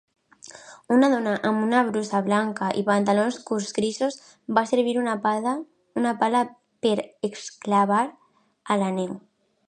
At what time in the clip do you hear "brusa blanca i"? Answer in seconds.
1.89-2.83